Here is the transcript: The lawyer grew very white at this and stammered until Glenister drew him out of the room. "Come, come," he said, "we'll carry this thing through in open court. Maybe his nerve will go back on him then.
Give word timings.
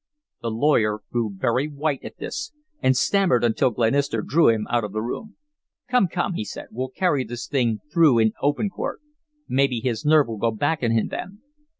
The 0.41 0.49
lawyer 0.49 1.01
grew 1.11 1.31
very 1.37 1.67
white 1.67 1.99
at 2.03 2.17
this 2.17 2.53
and 2.81 2.97
stammered 2.97 3.43
until 3.43 3.69
Glenister 3.69 4.23
drew 4.23 4.49
him 4.49 4.65
out 4.67 4.83
of 4.83 4.93
the 4.93 5.01
room. 5.03 5.35
"Come, 5.91 6.07
come," 6.07 6.33
he 6.33 6.43
said, 6.43 6.69
"we'll 6.71 6.89
carry 6.89 7.23
this 7.23 7.45
thing 7.45 7.81
through 7.93 8.17
in 8.17 8.33
open 8.41 8.71
court. 8.71 8.99
Maybe 9.47 9.79
his 9.79 10.03
nerve 10.03 10.27
will 10.27 10.37
go 10.39 10.49
back 10.49 10.81
on 10.81 10.89
him 10.89 11.09
then. 11.09 11.41